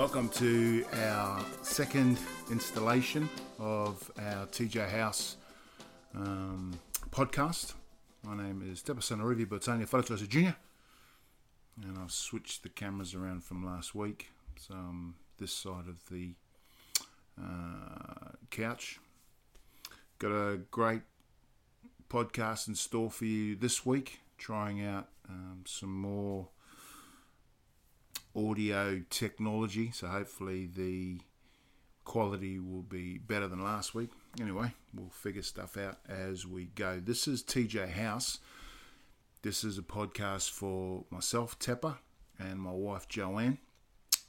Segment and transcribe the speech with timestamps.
[0.00, 2.16] welcome to our second
[2.50, 5.36] installation of our TJ House
[6.14, 6.72] um,
[7.10, 7.74] podcast.
[8.24, 10.56] My name is Depasan Orivi Botania Faletoese Jr.
[11.82, 14.30] And I've switched the cameras around from last week.
[14.56, 16.32] So I'm this side of the
[17.38, 19.00] uh, couch.
[20.18, 21.02] Got a great
[22.08, 26.48] podcast in store for you this week, trying out um, some more
[28.34, 29.90] audio technology.
[29.92, 31.20] So hopefully the
[32.04, 34.10] quality will be better than last week.
[34.40, 37.00] Anyway, we'll figure stuff out as we go.
[37.00, 38.38] This is TJ House.
[39.42, 41.96] This is a podcast for myself, Tepper,
[42.38, 43.58] and my wife, Joanne.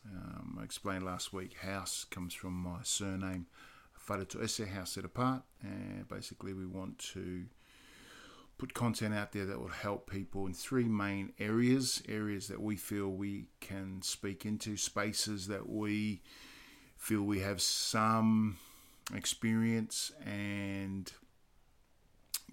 [0.06, 3.46] Um, I explained last week, House comes from my surname,
[4.08, 7.46] Faletoese, House Set Apart, and basically we want to
[8.62, 12.76] put content out there that will help people in three main areas areas that we
[12.76, 16.22] feel we can speak into, spaces that we
[16.96, 18.56] feel we have some
[19.16, 21.12] experience and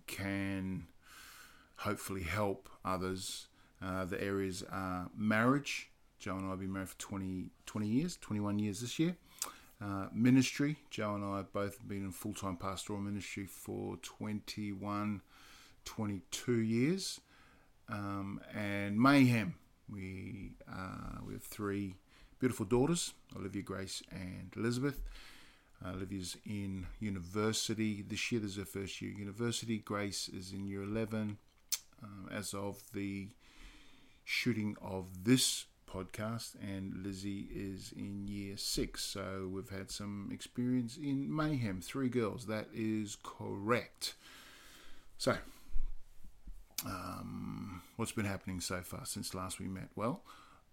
[0.06, 0.87] can
[1.77, 3.48] hopefully help others.
[3.83, 5.91] Uh, the areas are marriage.
[6.19, 9.15] Joe and I have been married for 20, 20 years, 21 years this year.
[9.78, 10.78] Uh, ministry.
[10.88, 15.21] Joe and I have both been in full time pastoral ministry for 21,
[15.88, 17.21] 22 years.
[17.88, 19.54] Um, and mayhem.
[19.91, 21.94] We uh, we have three
[22.38, 25.00] beautiful daughters, Olivia, Grace, and Elizabeth.
[25.82, 28.43] Uh, Olivia's in university this year.
[28.43, 29.78] This is her first year university.
[29.78, 31.38] Grace is in year 11.
[32.03, 33.28] Um, as of the
[34.25, 39.03] shooting of this podcast, and Lizzie is in year six.
[39.03, 41.81] So we've had some experience in mayhem.
[41.81, 42.44] Three girls.
[42.47, 44.15] That is correct.
[45.16, 45.37] So,
[46.87, 49.89] um, what's been happening so far since last we met?
[49.97, 50.22] Well,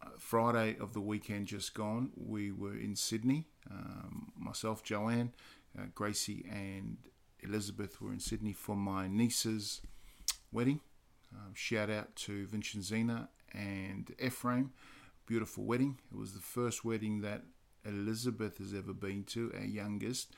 [0.01, 3.47] uh, Friday of the weekend just gone, we were in Sydney.
[3.71, 5.31] Um, myself, Joanne,
[5.77, 6.97] uh, Gracie, and
[7.41, 9.81] Elizabeth were in Sydney for my niece's
[10.51, 10.79] wedding.
[11.33, 14.71] Um, shout out to Vincenzina and Ephraim.
[15.25, 15.97] Beautiful wedding.
[16.11, 17.43] It was the first wedding that
[17.83, 20.33] Elizabeth has ever been to, our youngest,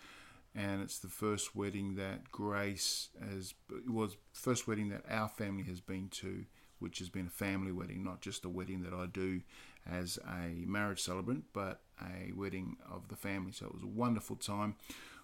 [0.58, 3.54] and it's the first wedding that Grace has.
[3.88, 6.46] Was first wedding that our family has been to,
[6.80, 9.42] which has been a family wedding, not just a wedding that I do
[9.90, 13.52] as a marriage celebrant, but a wedding of the family.
[13.52, 14.76] So it was a wonderful time.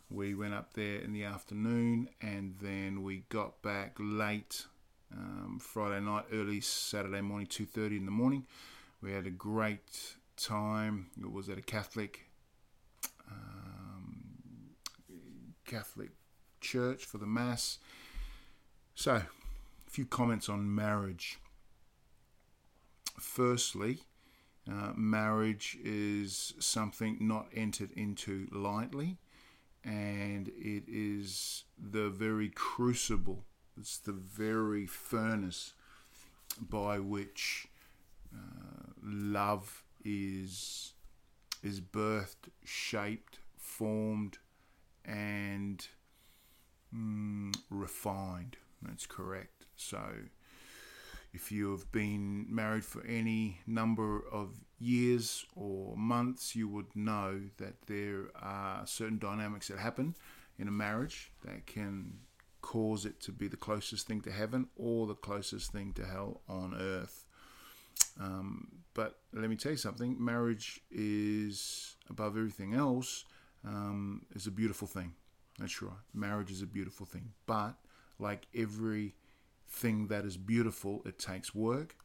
[0.09, 4.65] We went up there in the afternoon, and then we got back late
[5.11, 8.45] um, Friday night, early Saturday morning, 2.30 in the morning.
[9.01, 11.07] We had a great time.
[11.19, 12.27] It was at a Catholic
[13.29, 14.73] um,
[15.73, 16.11] Catholic
[16.61, 17.79] church for the Mass.
[18.93, 19.25] So, a
[19.89, 21.39] few comments on marriage.
[23.19, 24.03] Firstly,
[24.71, 29.17] uh, marriage is something not entered into lightly,
[29.83, 33.45] and it is the very crucible
[33.75, 35.73] it's the very furnace
[36.59, 37.67] by which
[38.31, 40.93] uh, love is
[41.63, 44.37] is birthed, shaped, formed,
[45.05, 45.85] and
[46.95, 48.57] mm, refined.
[48.81, 49.65] That's correct.
[49.75, 50.01] So,
[51.33, 57.41] if you have been married for any number of years or months, you would know
[57.57, 60.15] that there are certain dynamics that happen
[60.59, 62.19] in a marriage that can
[62.61, 66.41] cause it to be the closest thing to heaven or the closest thing to hell
[66.47, 67.25] on earth.
[68.19, 73.25] Um, but let me tell you something marriage is, above everything else,
[73.65, 75.13] um, is a beautiful thing.
[75.59, 75.93] That's right.
[76.13, 77.31] Marriage is a beautiful thing.
[77.45, 77.75] But
[78.19, 81.95] like everything that is beautiful, it takes work,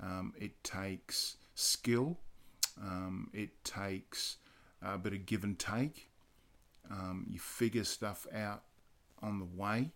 [0.00, 2.18] um, it takes skill,
[2.80, 4.36] um, it takes
[4.82, 6.08] a bit of give and take.
[6.90, 8.64] Um, you figure stuff out
[9.22, 9.92] on the way.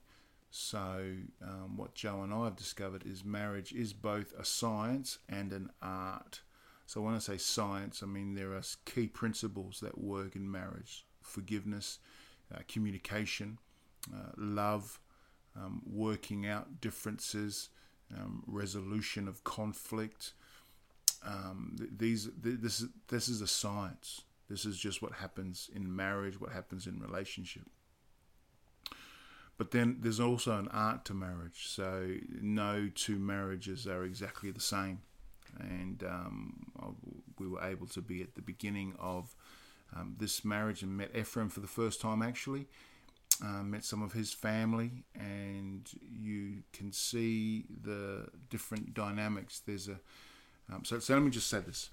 [0.51, 1.05] So,
[1.43, 5.71] um, what Joe and I have discovered is marriage is both a science and an
[5.83, 6.41] art.
[6.87, 11.05] So, when I say science, I mean there are key principles that work in marriage
[11.27, 11.99] forgiveness,
[12.55, 13.59] uh, communication,
[14.15, 15.01] uh, love,
[15.57, 17.71] um, working out differences,
[18.17, 20.33] um, resolution of conflict.
[21.25, 24.23] Um, these, this, is this is a science.
[24.49, 27.65] This is just what happens in marriage, what happens in relationship.
[29.59, 31.67] But then there's also an art to marriage.
[31.67, 35.01] So no two marriages are exactly the same.
[35.61, 36.67] And um,
[37.39, 39.35] we were able to be at the beginning of
[39.95, 42.67] um, this marriage and met Ephraim for the first time actually.
[43.45, 49.61] Uh, met some of his family, and you can see the different dynamics.
[49.67, 50.01] There's a
[50.73, 51.91] um, so, so let me just say this: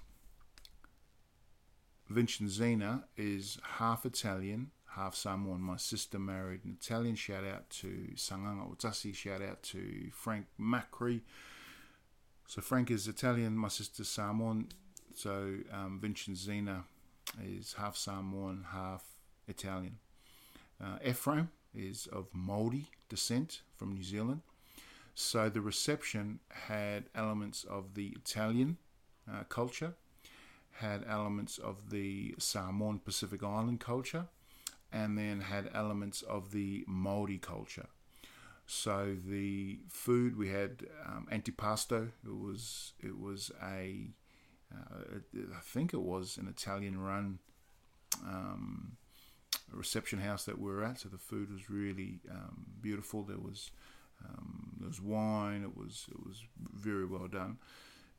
[2.10, 5.60] Vincenzina is half Italian, half Samoan.
[5.60, 7.14] My sister married an Italian.
[7.14, 9.14] Shout out to Sanganga Utasi.
[9.14, 11.20] Shout out to Frank Macri.
[12.46, 14.68] So Frank is Italian, my sister's Samoan.
[15.14, 16.84] So um, Vincenzina
[17.42, 19.04] is half Samoan, half
[19.48, 19.98] Italian.
[20.82, 24.42] Uh, Ephraim is of Maori descent from New Zealand.
[25.14, 28.78] So the reception had elements of the Italian
[29.30, 29.94] uh, culture,
[30.72, 34.26] had elements of the Samoan Pacific Island culture,
[34.92, 37.86] and then had elements of the Maori culture.
[38.66, 42.10] So the food we had um, antipasto.
[42.24, 44.08] It was it was a
[44.72, 45.18] uh,
[45.54, 47.38] I think it was an Italian run
[48.24, 48.96] um,
[49.70, 51.00] reception house that we were at.
[51.00, 53.22] So the food was really um, beautiful.
[53.22, 53.70] There was
[54.24, 55.62] um, there was wine.
[55.62, 57.58] It was it was very well done.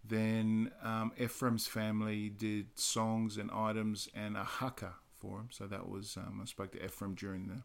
[0.08, 5.48] Then um, Ephraim's family did songs and items and a haka for him.
[5.52, 7.64] So that was um, I spoke to Ephraim during the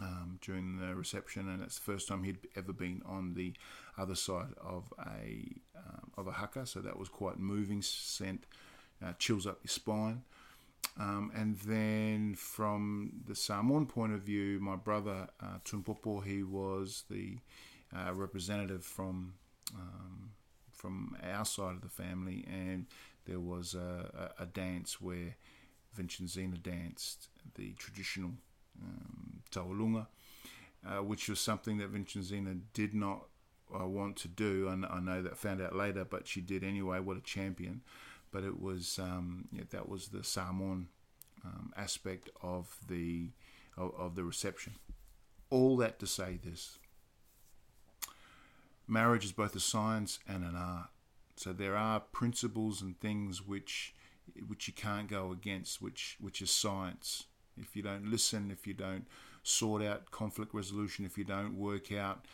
[0.00, 3.52] um, during the reception, and it's the first time he'd ever been on the
[3.98, 6.66] other side of a um, of a haka.
[6.66, 7.82] So that was quite moving.
[7.82, 8.44] Sent
[9.04, 10.22] uh, chills up your spine.
[10.98, 17.04] Um, and then from the Samoan point of view, my brother uh, Tumpopo, he was
[17.10, 17.38] the
[17.94, 19.34] uh, representative from
[19.74, 20.30] um,
[20.72, 22.86] from our side of the family, and
[23.26, 25.36] there was a, a, a dance where
[25.96, 28.32] Vincenzina danced the traditional
[29.50, 30.06] Taualuga,
[30.86, 33.26] uh, which was something that Vincenzina did not
[33.78, 34.68] uh, want to do.
[34.68, 37.00] And I know that found out later, but she did anyway.
[37.00, 37.82] What a champion!
[38.32, 40.88] But it was um, yeah, that was the Samoan
[41.44, 43.30] um, aspect of the
[43.76, 44.74] of, of the reception.
[45.50, 46.78] All that to say this:
[48.86, 50.90] marriage is both a science and an art.
[51.36, 53.94] So there are principles and things which
[54.46, 57.24] which you can't go against, which which is science
[57.60, 59.06] if you don't listen, if you don't
[59.42, 62.26] sort out conflict resolution, if you don't work out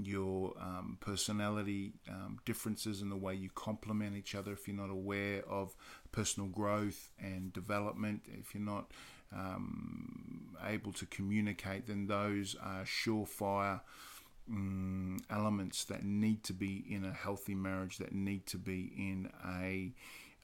[0.00, 4.90] your um, personality um, differences and the way you complement each other, if you're not
[4.90, 5.74] aware of
[6.12, 8.92] personal growth and development, if you're not
[9.34, 13.80] um, able to communicate, then those are surefire
[14.50, 19.30] um, elements that need to be in a healthy marriage, that need to be in
[19.46, 19.92] a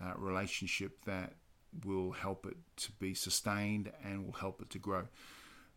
[0.02, 1.34] uh, relationship that
[1.84, 5.04] will help it to be sustained and will help it to grow.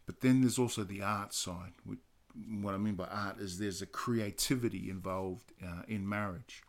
[0.07, 1.73] But then there's also the art side.
[1.83, 6.63] What I mean by art is there's a creativity involved uh, in marriage.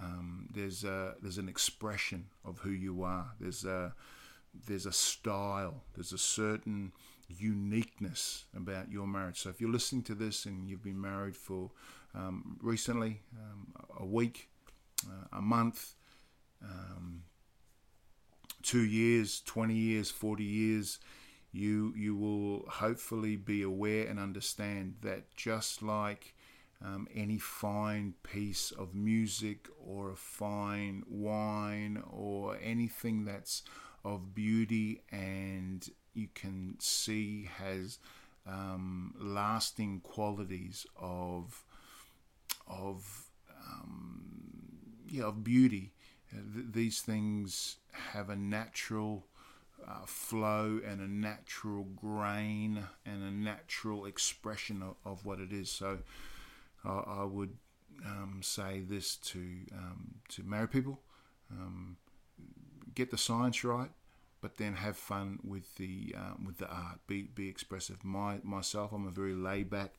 [0.00, 3.32] Um, there's a, there's an expression of who you are.
[3.40, 3.94] There's a
[4.66, 5.82] there's a style.
[5.94, 6.92] There's a certain
[7.28, 9.40] uniqueness about your marriage.
[9.40, 11.70] So if you're listening to this and you've been married for
[12.14, 14.48] um, recently, um, a week,
[15.06, 15.94] uh, a month,
[16.62, 17.22] um,
[18.62, 20.98] two years, 20 years, 40 years,
[21.56, 26.34] you, you will hopefully be aware and understand that just like
[26.84, 33.62] um, any fine piece of music or a fine wine or anything that's
[34.04, 37.98] of beauty and you can see has
[38.46, 41.64] um, lasting qualities of
[42.68, 44.22] of um,
[45.08, 45.92] yeah of beauty
[46.30, 47.76] th- these things
[48.12, 49.24] have a natural
[49.88, 55.70] uh, flow and a natural grain and a natural expression of, of what it is.
[55.70, 55.98] So
[56.84, 57.56] I, I would
[58.04, 59.38] um, say this to
[59.72, 61.00] um, to married people:
[61.50, 61.96] um,
[62.94, 63.90] get the science right,
[64.40, 66.98] but then have fun with the um, with the art.
[67.06, 68.04] Be be expressive.
[68.04, 69.94] My myself, I'm a very laid back,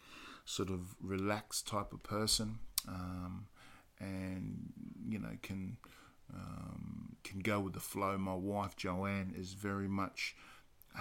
[0.45, 3.47] sort of relaxed type of person, um,
[3.99, 4.73] and
[5.07, 5.77] you know can
[6.33, 8.17] um, can go with the flow.
[8.17, 10.35] My wife Joanne is very much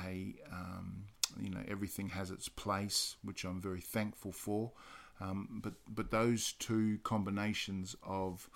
[0.05, 1.05] a um,
[1.41, 4.73] you know everything has its place, which I'm very thankful for.
[5.21, 8.49] Um, but but those two combinations of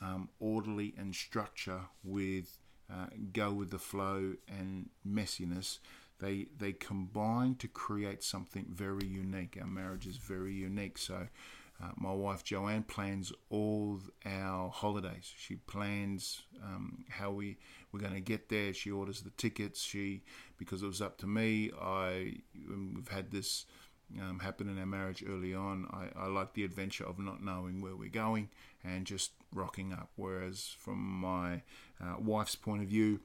[0.00, 2.58] um, orderly and structure with
[2.92, 5.78] uh, go with the flow and messiness,
[6.20, 9.58] they they combine to create something very unique.
[9.60, 10.98] Our marriage is very unique.
[10.98, 11.28] So
[11.82, 15.32] uh, my wife Joanne plans all our holidays.
[15.36, 17.58] She plans um, how we
[17.92, 18.74] we're going to get there.
[18.74, 19.82] She orders the tickets.
[19.82, 20.22] She
[20.58, 21.70] because it was up to me.
[21.80, 23.66] I we've had this
[24.20, 25.86] um, happen in our marriage early on.
[25.92, 28.48] I, I like the adventure of not knowing where we're going
[28.82, 30.10] and just rocking up.
[30.16, 31.62] Whereas from my
[32.00, 33.20] uh, wife's point of view,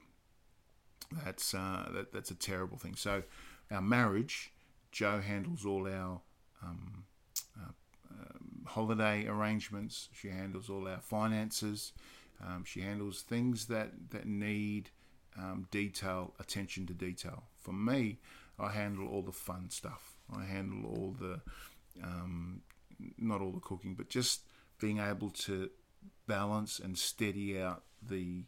[1.24, 2.94] that's uh, that, that's a terrible thing.
[2.94, 3.24] So
[3.70, 4.52] our marriage,
[4.92, 6.20] Joe handles all our
[6.62, 7.04] um,
[8.66, 10.08] holiday arrangements.
[10.12, 11.92] She handles all our finances.
[12.44, 14.90] Um, she handles things that that need
[15.38, 17.44] um, detail, attention to detail.
[17.56, 18.18] For me,
[18.58, 20.14] I handle all the fun stuff.
[20.34, 21.40] I handle all the,
[22.02, 22.62] um,
[23.18, 24.42] not all the cooking, but just
[24.80, 25.70] being able to
[26.26, 28.44] balance and steady out the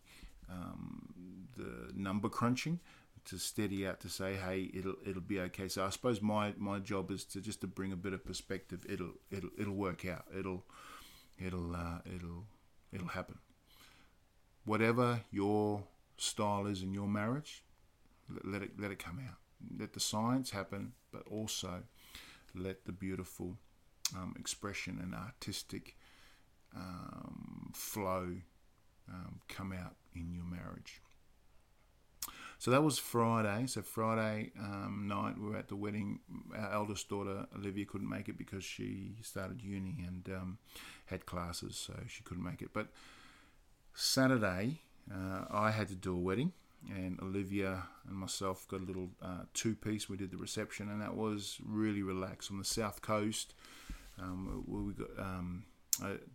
[0.48, 1.12] um,
[1.56, 2.78] the number crunching
[3.26, 5.68] to steady out to say, hey, it'll it'll be okay.
[5.68, 8.86] So I suppose my, my job is to just to bring a bit of perspective.
[8.88, 10.24] It'll it'll it'll work out.
[10.36, 10.64] It'll
[11.38, 12.44] it'll uh, it'll
[12.92, 13.38] it'll happen.
[14.64, 15.84] Whatever your
[16.16, 17.62] style is in your marriage,
[18.44, 19.36] let it let it come out.
[19.78, 21.82] Let the science happen, but also
[22.54, 23.56] let the beautiful
[24.14, 25.96] um, expression and artistic
[26.74, 28.36] um, flow
[29.08, 31.00] um, come out in your marriage.
[32.58, 33.66] So that was Friday.
[33.66, 36.20] So Friday um, night, we were at the wedding.
[36.56, 40.58] Our eldest daughter Olivia couldn't make it because she started uni and um,
[41.06, 42.70] had classes, so she couldn't make it.
[42.72, 42.88] But
[43.94, 44.80] Saturday,
[45.12, 46.52] uh, I had to do a wedding,
[46.88, 50.08] and Olivia and myself got a little uh, two-piece.
[50.08, 53.54] We did the reception, and that was really relaxed on the south coast.
[54.18, 55.64] Um, we got um,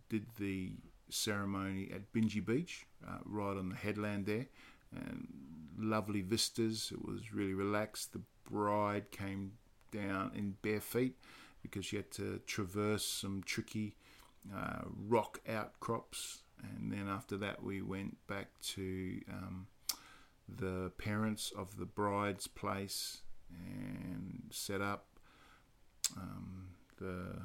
[0.08, 0.72] did the
[1.10, 4.46] ceremony at Bingie Beach, uh, right on the headland there,
[4.94, 5.28] and
[5.78, 6.90] lovely vistas.
[6.92, 8.12] It was really relaxed.
[8.12, 9.52] The bride came
[9.90, 11.16] down in bare feet
[11.62, 13.96] because she had to traverse some tricky
[14.54, 16.42] uh, rock outcrops.
[16.62, 19.66] And then after that, we went back to um,
[20.48, 25.06] the parents of the bride's place and set up
[26.16, 26.68] um,
[26.98, 27.42] the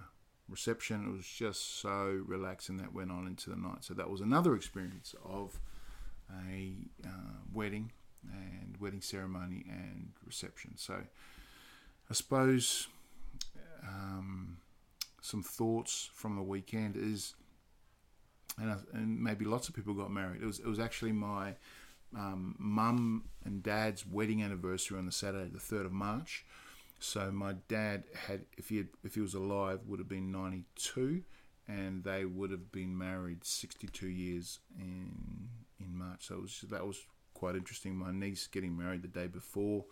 [0.49, 1.07] reception.
[1.07, 3.83] It was just so relaxing that went on into the night.
[3.83, 5.59] So that was another experience of
[6.49, 6.73] a
[7.05, 7.91] uh, wedding
[8.23, 10.73] and wedding ceremony and reception.
[10.75, 10.95] So
[12.09, 12.87] I suppose
[13.83, 14.57] um,
[15.21, 17.35] some thoughts from the weekend is,
[18.57, 20.41] and, and, maybe lots of people got married.
[20.41, 21.55] It was it was actually my
[22.15, 26.45] um, mum and dad's wedding anniversary on the Saturday, the third of March.
[26.99, 30.63] So my dad had, if he had, if he was alive, would have been ninety
[30.75, 31.23] two,
[31.67, 36.27] and they would have been married sixty two years in in March.
[36.27, 36.99] So was, that was
[37.33, 37.95] quite interesting.
[37.95, 39.85] My niece getting married the day before.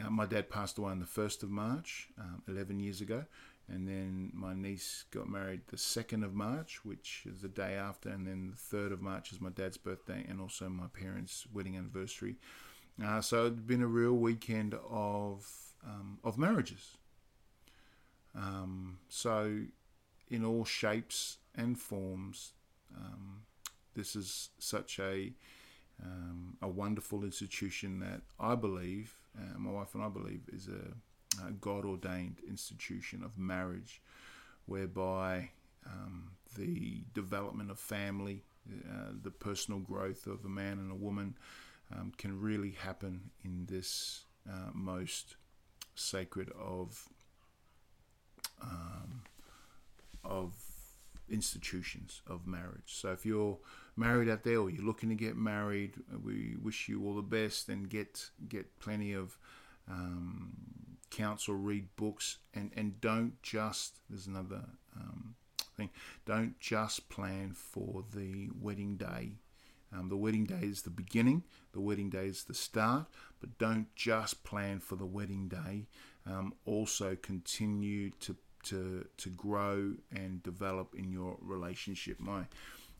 [0.00, 3.24] Uh, my dad passed away on the 1st of March, um, 11 years ago.
[3.68, 8.08] And then my niece got married the 2nd of March, which is the day after.
[8.08, 11.76] And then the 3rd of March is my dad's birthday and also my parents' wedding
[11.76, 12.36] anniversary.
[13.02, 15.48] Uh, so it's been a real weekend of,
[15.86, 16.96] um, of marriages.
[18.34, 19.62] Um, so,
[20.28, 22.52] in all shapes and forms,
[22.96, 23.42] um,
[23.94, 25.32] this is such a
[26.02, 31.46] um, a wonderful institution that I believe, uh, my wife and I believe, is a,
[31.46, 34.00] a God ordained institution of marriage,
[34.66, 35.50] whereby
[35.86, 38.44] um, the development of family,
[38.88, 41.36] uh, the personal growth of a man and a woman
[41.94, 45.36] um, can really happen in this uh, most
[45.94, 47.08] sacred of
[48.62, 49.22] um,
[50.24, 50.54] of
[51.30, 52.86] institutions of marriage.
[52.86, 53.58] So if you're
[53.96, 55.94] married out there or you're looking to get married,
[56.24, 59.36] we wish you all the best and get get plenty of
[59.88, 60.52] um,
[61.10, 64.62] counsel, read books, and and don't just there's another
[64.96, 65.34] um,
[65.76, 65.90] thing.
[66.26, 69.32] Don't just plan for the wedding day.
[69.92, 71.42] Um, the wedding day is the beginning.
[71.72, 73.06] The wedding day is the start.
[73.40, 75.88] But don't just plan for the wedding day.
[76.26, 82.20] Um, also continue to to to grow and develop in your relationship.
[82.20, 82.44] My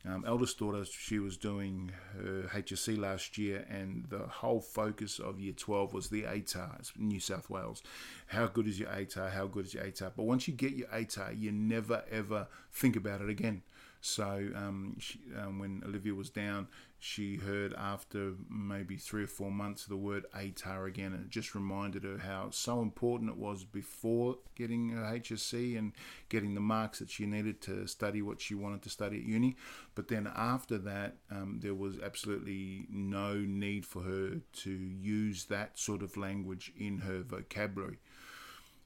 [0.07, 5.39] um, eldest daughter, she was doing her HSC last year, and the whole focus of
[5.39, 7.83] year 12 was the ATAR, it's New South Wales.
[8.29, 9.31] How good is your ATAR?
[9.31, 10.13] How good is your ATAR?
[10.17, 13.63] But once you get your ATAR, you never ever think about it again.
[14.01, 16.69] So um, she, um, when Olivia was down,
[17.01, 21.55] she heard after maybe three or four months the word ATAR again, and it just
[21.55, 25.93] reminded her how so important it was before getting her HSC and
[26.29, 29.57] getting the marks that she needed to study what she wanted to study at uni.
[29.95, 35.79] But then after that, um, there was absolutely no need for her to use that
[35.79, 37.99] sort of language in her vocabulary.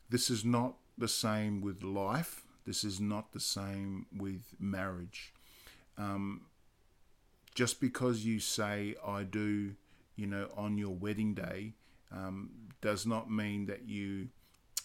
[0.08, 5.32] This is not the same with life this is not the same with marriage.
[5.98, 6.42] Um,
[7.54, 9.74] just because you say I do,
[10.16, 11.74] you know, on your wedding day,
[12.12, 14.28] um, does not mean that you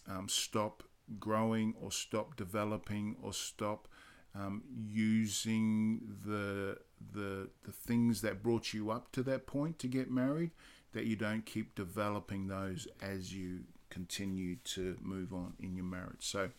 [0.08, 0.84] um, stop
[1.20, 3.88] growing or stop developing or stop
[4.36, 6.78] um, using the
[7.14, 10.52] the the things that brought you up to that point to get married.
[10.94, 13.60] That you don't keep developing those as you
[13.92, 16.22] continue to move on in your marriage.
[16.22, 16.50] So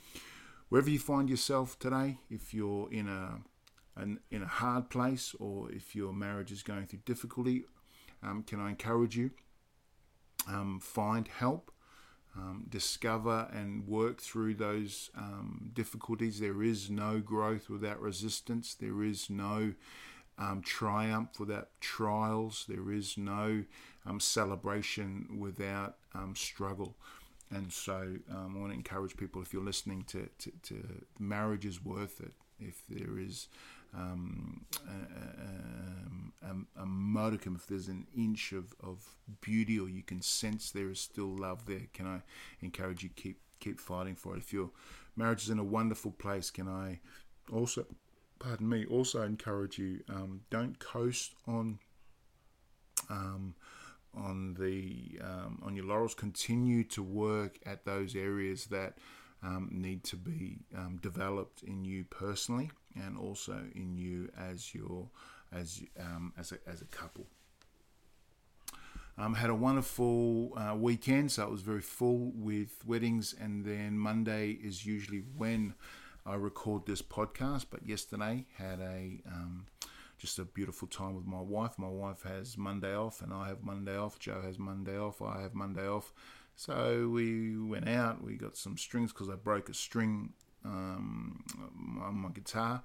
[0.69, 3.41] wherever you find yourself today, if you're in a
[4.01, 7.65] an, in a hard place or if your marriage is going through difficulty,
[8.23, 9.31] um, can I encourage you?
[10.49, 11.71] Um, find help.
[12.37, 16.39] Um, discover and work through those um, difficulties.
[16.39, 18.73] There is no growth without resistance.
[18.73, 19.73] There is no
[20.39, 22.67] um, triumph without trials.
[22.69, 23.65] There is no
[24.07, 25.97] um, celebration without
[26.35, 26.97] struggle.
[27.51, 31.67] And so um, I want to encourage people if you're listening to, to, to marriage
[31.67, 32.33] is worth it.
[32.61, 33.49] If there is
[33.95, 39.05] um, a, a, a, modicum, if there's an inch of, of
[39.41, 42.23] beauty or you can sense there is still love there, can I
[42.61, 44.39] encourage you keep keep fighting for it?
[44.39, 44.71] If your
[45.17, 47.01] marriage is in a wonderful place, can I
[47.53, 47.85] also,
[48.39, 51.79] pardon me, also encourage you um, don't coast on
[53.09, 53.55] um,
[54.15, 56.15] on the um, on your laurels.
[56.15, 58.99] Continue to work at those areas that
[59.43, 65.09] um, need to be um, developed in you personally and also in you as your
[65.53, 67.27] as um, as a as a couple.
[69.19, 73.99] Um, had a wonderful uh, weekend, so it was very full with weddings, and then
[73.99, 75.75] Monday is usually when
[76.25, 77.67] I record this podcast.
[77.71, 79.67] But yesterday had a um,
[80.17, 81.79] just a beautiful time with my wife.
[81.79, 84.19] My wife has Monday off, and I have Monday off.
[84.19, 85.21] Joe has Monday off.
[85.21, 86.13] I have Monday off.
[86.57, 88.23] So we went out.
[88.23, 91.45] We got some strings because I broke a string um,
[92.03, 92.83] on my guitar.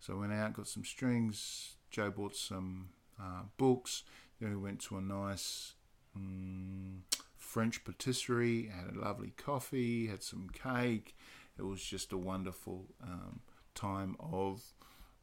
[0.00, 1.76] So I went out, got some strings.
[1.90, 4.04] Joe bought some uh, books.
[4.40, 5.74] Then we went to a nice
[6.14, 7.02] um,
[7.36, 8.70] French patisserie.
[8.72, 10.06] Had a lovely coffee.
[10.06, 11.16] Had some cake.
[11.58, 13.40] It was just a wonderful um,
[13.74, 14.62] time of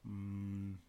[0.06, 0.80] um,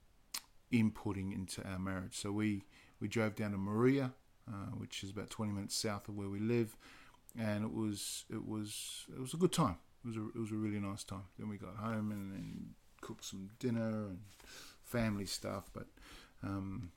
[0.72, 2.16] inputting into our marriage.
[2.16, 2.64] So we,
[3.00, 4.12] we drove down to Moruya,
[4.48, 6.76] uh, which is about 20 minutes south of where we live,
[7.38, 9.76] and it was it was it was a good time.
[10.06, 11.24] It was a, it was a really nice time.
[11.36, 14.18] Then we got home and, and cooked some dinner and
[14.84, 15.68] family stuff.
[15.72, 15.86] But
[16.44, 16.92] um,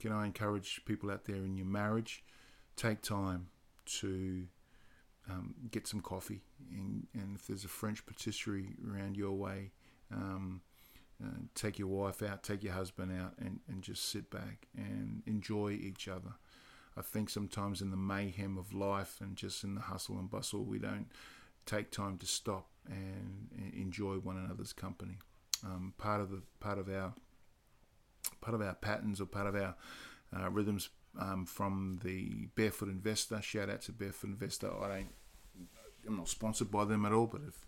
[0.00, 2.24] can I encourage people out there in your marriage,
[2.74, 3.48] take time
[4.00, 4.46] to
[5.30, 6.40] um, get some coffee,
[6.70, 9.72] and, and, if there's a French patisserie around your way.
[10.12, 10.62] Um,
[11.22, 15.22] uh, take your wife out, take your husband out, and, and just sit back and
[15.26, 16.34] enjoy each other.
[16.96, 20.64] I think sometimes in the mayhem of life and just in the hustle and bustle,
[20.64, 21.06] we don't
[21.66, 25.18] take time to stop and, enjoy one another's company.
[25.64, 27.14] Um, part of the part of our
[28.40, 29.74] part of our patterns or part of our
[30.36, 33.40] uh, rhythms um, from the Barefoot Investor.
[33.42, 34.70] Shout out to Barefoot Investor.
[34.82, 35.08] I don't.
[36.06, 37.66] I'm not sponsored by them at all, but if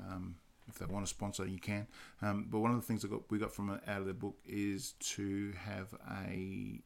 [0.00, 0.36] um,
[0.68, 1.86] if they want to sponsor, you can.
[2.22, 4.36] Um, but one of the things I got, we got from out of the book
[4.44, 5.94] is to have
[6.24, 6.80] a.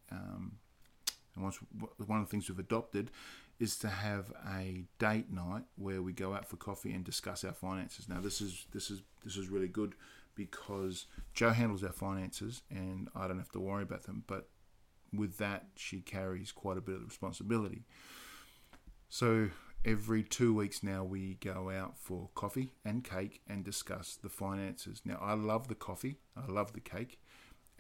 [1.41, 1.59] Um, once,
[2.07, 3.11] one of the things we've adopted
[3.59, 7.53] is to have a date night where we go out for coffee and discuss our
[7.53, 8.09] finances.
[8.09, 9.95] Now, this is this is this is really good
[10.35, 14.25] because Joe handles our finances and I don't have to worry about them.
[14.27, 14.49] But
[15.13, 17.85] with that, she carries quite a bit of responsibility.
[19.09, 19.51] So
[19.85, 25.03] every two weeks now we go out for coffee and cake and discuss the finances.
[25.05, 27.19] Now I love the coffee, I love the cake,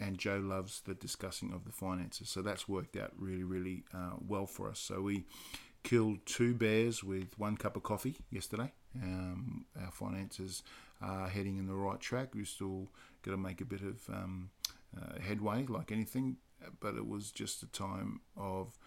[0.00, 2.28] and Joe loves the discussing of the finances.
[2.28, 4.78] So that's worked out really, really uh, well for us.
[4.78, 5.24] So we
[5.82, 8.72] killed two bears with one cup of coffee yesterday.
[9.00, 10.62] Um, our finances
[11.00, 12.34] are heading in the right track.
[12.34, 12.88] We've still
[13.22, 14.50] got to make a bit of um,
[14.96, 16.36] uh, headway, like anything,
[16.80, 18.78] but it was just a time of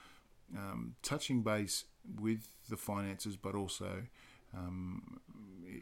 [0.56, 1.86] um, touching base
[2.20, 4.04] with the finances, but also
[4.56, 5.20] um,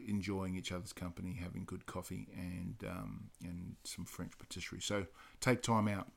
[0.06, 4.80] enjoying each other's company, having good coffee and um, and some French patisserie.
[4.80, 5.06] So
[5.40, 6.08] take time out.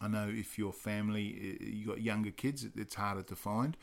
[0.00, 3.76] I know if your family you got younger kids, it's harder to find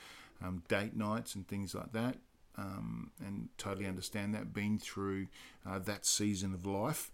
[0.43, 2.17] um, date nights and things like that.
[2.60, 4.51] Um, and totally understand that.
[4.51, 5.27] Been through
[5.63, 7.12] uh, that season of life,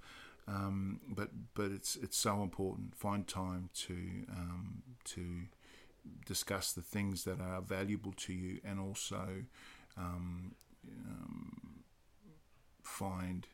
[0.47, 2.95] um, but but it's it's so important.
[2.95, 3.93] Find time to
[4.29, 5.23] um, to
[6.25, 9.43] discuss the things that are valuable to you and also
[9.97, 10.55] um,
[11.07, 11.62] um,
[12.83, 13.47] find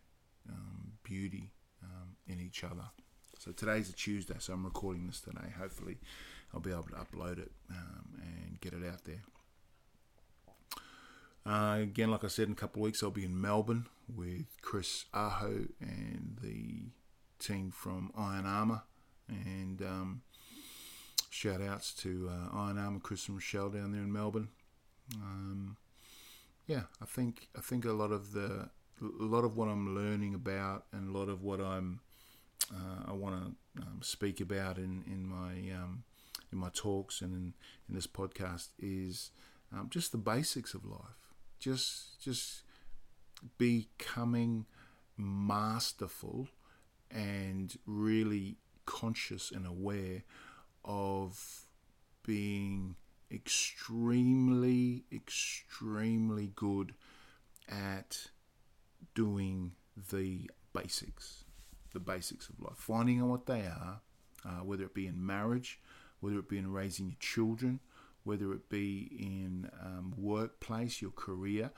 [0.49, 1.51] um, beauty
[1.83, 2.89] um, in each other.
[3.37, 5.53] So today's a Tuesday, so I'm recording this today.
[5.57, 5.97] Hopefully,
[6.53, 9.21] I'll be able to upload it um, and get it out there.
[11.45, 14.45] Uh, again, like I said, in a couple of weeks, I'll be in Melbourne with
[14.61, 16.91] Chris Aho and the
[17.39, 18.83] team from Iron Armour.
[19.29, 20.21] And um,
[21.29, 24.49] shout outs to uh, Iron Armour, Chris and Rochelle down there in Melbourne.
[25.15, 25.77] Um,
[26.67, 28.69] yeah, I think I think a lot of the
[29.01, 32.01] a lot of what I'm learning about and a lot of what I'm
[32.71, 36.03] uh, I want to um, speak about in in my um,
[36.51, 37.53] in my talks and in,
[37.87, 39.31] in this podcast is
[39.73, 41.33] um, just the basics of life.
[41.59, 42.63] Just just
[43.57, 44.65] becoming
[45.17, 46.47] masterful
[47.11, 50.23] and really conscious and aware
[50.85, 51.65] of
[52.25, 52.95] being
[53.31, 56.93] extremely, extremely good
[57.67, 58.29] at
[59.15, 59.73] doing
[60.11, 61.43] the basics,
[61.93, 64.01] the basics of life, finding out what they are,
[64.45, 65.79] uh, whether it be in marriage,
[66.19, 67.79] whether it be in raising your children,
[68.23, 71.71] whether it be in um, workplace, your career,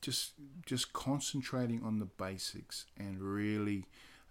[0.00, 0.32] just
[0.64, 3.84] just concentrating on the basics and really,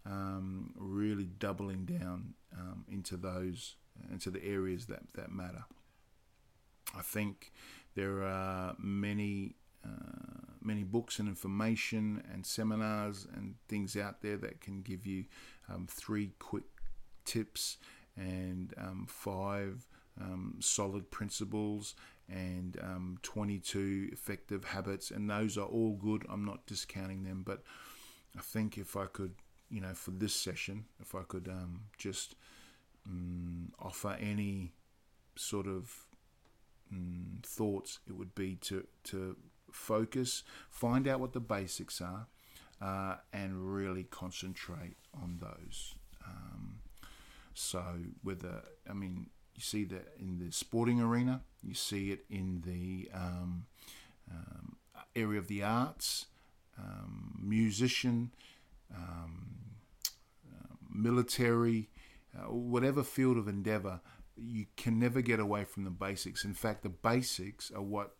[0.05, 3.75] um, really doubling down um, into those
[4.11, 5.65] into the areas that that matter.
[6.97, 7.51] I think
[7.95, 14.61] there are many uh, many books and information and seminars and things out there that
[14.61, 15.25] can give you
[15.69, 16.65] um, three quick
[17.25, 17.77] tips
[18.15, 19.87] and um, five
[20.19, 21.95] um, solid principles
[22.27, 26.25] and um, 22 effective habits, and those are all good.
[26.29, 27.63] I'm not discounting them, but
[28.37, 29.33] I think if I could,
[29.69, 32.35] you know, for this session, if I could um, just
[33.07, 34.73] um, offer any
[35.35, 36.05] sort of
[36.93, 39.35] mm, thoughts, it would be to to
[39.73, 42.27] focus, find out what the basics are,
[42.81, 45.95] uh, and really concentrate on those.
[46.25, 46.79] Um,
[47.53, 47.83] so
[48.23, 53.09] whether I mean you see that in the sporting arena, you see it in the
[53.13, 53.65] um,
[54.31, 54.77] um,
[55.15, 56.27] area of the arts,
[56.77, 58.31] um, musician,
[58.95, 59.47] um,
[60.49, 61.89] uh, military,
[62.37, 63.99] uh, whatever field of endeavor.
[64.37, 66.45] You can never get away from the basics.
[66.45, 68.15] In fact, the basics are what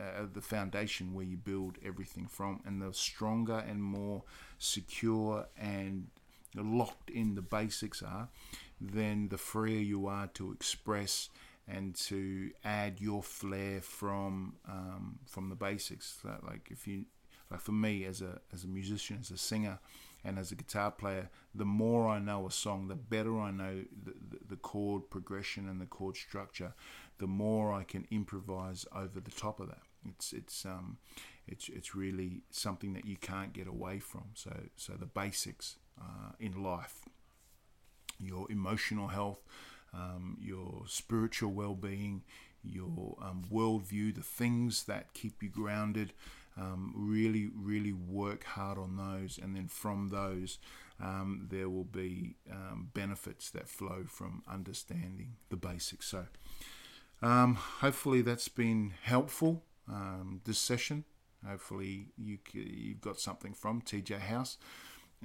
[0.00, 2.60] uh, the foundation where you build everything from.
[2.64, 4.22] And the stronger and more
[4.58, 6.08] secure and
[6.56, 8.28] locked in the basics are,
[8.80, 11.28] then the freer you are to express
[11.68, 16.18] and to add your flair from um, from the basics.
[16.42, 17.04] Like if you
[17.50, 19.78] like for me as a as a musician, as a singer,
[20.24, 23.84] and as a guitar player, the more I know a song, the better I know
[24.04, 26.74] the, the, the chord progression and the chord structure,
[27.18, 29.82] the more I can improvise over the top of that.
[30.08, 30.98] It's it's um
[31.46, 34.24] it's it's really something that you can't get away from.
[34.34, 37.04] So so the basics uh, in life,
[38.18, 39.40] your emotional health,
[39.92, 42.22] um, your spiritual well-being,
[42.62, 46.12] your um, worldview, the things that keep you grounded.
[46.58, 50.58] Um, really, really work hard on those, and then from those,
[51.00, 56.06] um, there will be um, benefits that flow from understanding the basics.
[56.08, 56.26] So,
[57.22, 61.04] um, hopefully, that's been helpful um, this session.
[61.46, 64.58] Hopefully, you, you've got something from TJ House.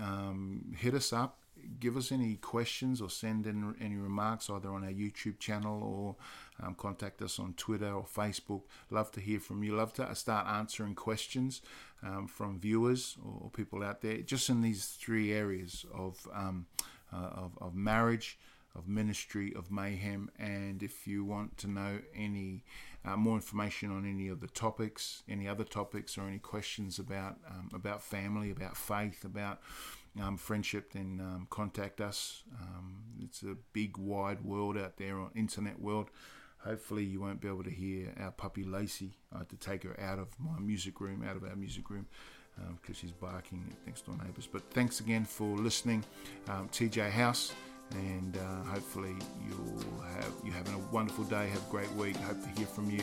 [0.01, 1.39] Um, hit us up,
[1.79, 6.65] give us any questions, or send in any remarks either on our YouTube channel or
[6.65, 8.63] um, contact us on Twitter or Facebook.
[8.89, 9.75] Love to hear from you.
[9.75, 11.61] Love to start answering questions
[12.03, 16.65] um, from viewers or people out there, just in these three areas of um,
[17.13, 18.37] uh, of, of marriage
[18.75, 22.63] of ministry of mayhem and if you want to know any
[23.05, 27.37] uh, more information on any of the topics any other topics or any questions about
[27.49, 29.59] um, about family about faith about
[30.21, 32.43] um, friendship then um, contact us.
[32.61, 36.09] Um, it's a big wide world out there on internet world.
[36.59, 39.17] Hopefully you won't be able to hear our puppy Lacey.
[39.33, 42.07] I had to take her out of my music room out of our music room
[42.55, 46.03] because um, she's barking at next door neighbours but thanks again for listening.
[46.47, 47.53] Um, TJ House
[47.91, 49.15] and uh, hopefully
[49.47, 51.47] you'll have you having a wonderful day.
[51.49, 52.15] Have a great week.
[52.17, 53.01] Hope to hear from you.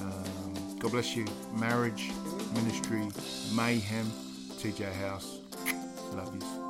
[0.00, 1.24] Um, God bless you.
[1.54, 2.10] Marriage,
[2.54, 3.08] ministry,
[3.54, 4.10] mayhem.
[4.56, 5.40] TJ House.
[6.14, 6.65] Love you.